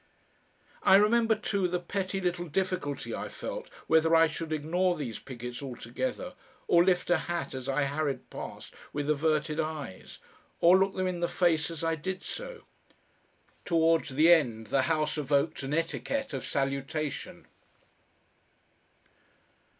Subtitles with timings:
[0.81, 5.61] I remember too the petty little difficulty I felt whether I should ignore these pickets
[5.61, 6.33] altogether,
[6.67, 10.17] or lift a hat as I hurried past with averted eyes,
[10.59, 12.63] or look them in the face as I did so.
[13.63, 17.45] Towards the end the House evoked an etiquette of salutation.